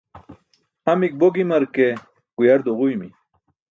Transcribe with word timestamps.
Amik 0.91 1.13
bo 1.19 1.27
gima 1.35 1.57
ke, 1.75 1.87
guyar 2.37 2.59
duġuymi. 2.69 3.07